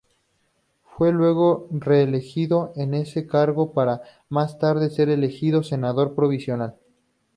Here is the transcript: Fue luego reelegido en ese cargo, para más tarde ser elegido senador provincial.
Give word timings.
Fue 0.83 1.11
luego 1.11 1.67
reelegido 1.69 2.73
en 2.75 2.95
ese 2.95 3.27
cargo, 3.27 3.71
para 3.71 4.01
más 4.29 4.57
tarde 4.57 4.89
ser 4.89 5.09
elegido 5.09 5.61
senador 5.61 6.15
provincial. 6.15 6.73